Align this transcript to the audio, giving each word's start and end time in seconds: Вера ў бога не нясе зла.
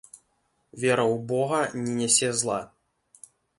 Вера 0.83 1.03
ў 1.13 1.19
бога 1.33 1.59
не 1.83 1.93
нясе 2.01 2.33
зла. 2.43 2.59